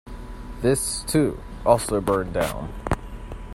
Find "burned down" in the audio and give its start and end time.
2.01-2.73